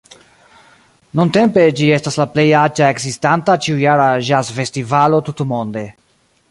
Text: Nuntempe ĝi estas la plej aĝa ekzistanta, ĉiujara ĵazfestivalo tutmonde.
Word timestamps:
Nuntempe 1.19 1.65
ĝi 1.81 1.89
estas 1.97 2.17
la 2.21 2.27
plej 2.37 2.47
aĝa 2.61 2.89
ekzistanta, 2.95 3.59
ĉiujara 3.67 4.09
ĵazfestivalo 4.31 5.23
tutmonde. 5.31 5.87